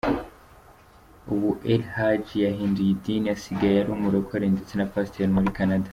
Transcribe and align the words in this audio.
Ubu 1.33 1.49
El-Hadj 1.73 2.27
yahinduye 2.45 2.91
idini, 2.93 3.27
asigaye 3.35 3.77
ar’umurokore 3.79 4.45
ndetse 4.53 4.73
na 4.75 4.89
Pasteur 4.93 5.29
muri 5.35 5.49
Canada. 5.57 5.89